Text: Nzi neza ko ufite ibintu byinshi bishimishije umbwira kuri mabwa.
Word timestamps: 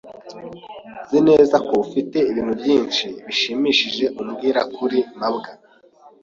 Nzi 1.03 1.19
neza 1.29 1.55
ko 1.67 1.73
ufite 1.85 2.17
ibintu 2.31 2.53
byinshi 2.61 3.05
bishimishije 3.25 4.05
umbwira 4.21 4.61
kuri 4.75 4.99
mabwa. 5.19 5.51